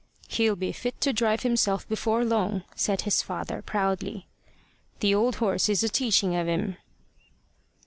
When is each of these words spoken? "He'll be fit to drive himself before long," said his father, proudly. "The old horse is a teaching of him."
"He'll 0.29 0.55
be 0.55 0.71
fit 0.71 0.99
to 1.01 1.13
drive 1.13 1.43
himself 1.43 1.87
before 1.87 2.25
long," 2.25 2.63
said 2.75 3.01
his 3.01 3.21
father, 3.21 3.61
proudly. 3.61 4.25
"The 4.99 5.13
old 5.13 5.35
horse 5.35 5.69
is 5.69 5.83
a 5.83 5.89
teaching 5.89 6.35
of 6.35 6.47
him." 6.47 6.77